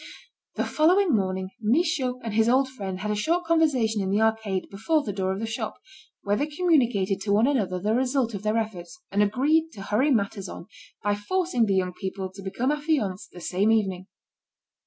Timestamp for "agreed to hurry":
9.21-10.09